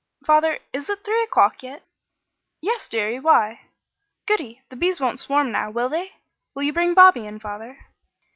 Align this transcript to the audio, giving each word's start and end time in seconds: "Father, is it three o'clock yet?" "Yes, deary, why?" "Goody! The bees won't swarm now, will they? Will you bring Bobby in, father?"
"Father, 0.25 0.57
is 0.73 0.89
it 0.89 1.03
three 1.03 1.21
o'clock 1.21 1.61
yet?" 1.61 1.83
"Yes, 2.59 2.89
deary, 2.89 3.19
why?" 3.19 3.65
"Goody! 4.25 4.63
The 4.69 4.75
bees 4.75 4.99
won't 4.99 5.19
swarm 5.19 5.51
now, 5.51 5.69
will 5.69 5.89
they? 5.89 6.13
Will 6.55 6.63
you 6.63 6.73
bring 6.73 6.95
Bobby 6.95 7.27
in, 7.27 7.37
father?" 7.37 7.85